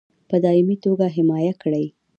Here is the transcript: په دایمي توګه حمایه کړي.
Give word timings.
په 0.29 0.35
دایمي 0.43 0.75
توګه 0.85 1.05
حمایه 1.15 1.53
کړي. 1.61 1.85